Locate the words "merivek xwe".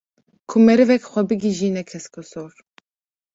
0.65-1.21